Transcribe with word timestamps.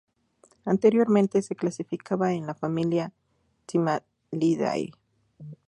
Anteriormente 0.65 1.43
se 1.43 1.55
clasificaba 1.55 2.33
en 2.33 2.47
la 2.47 2.55
familia 2.55 3.13
Timaliidae. 3.67 4.93